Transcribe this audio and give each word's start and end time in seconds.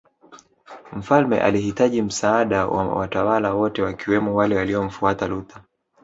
Mfalme 0.93 1.41
alihitaji 1.41 2.01
msaada 2.01 2.67
wa 2.67 2.87
watawala 2.87 3.53
wote 3.53 3.81
wakiwemo 3.81 4.35
wale 4.35 4.55
waliomfuata 4.55 5.27
Luther 5.27 5.61